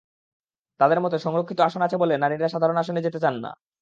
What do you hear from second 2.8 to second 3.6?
আসনে যেতে চান না।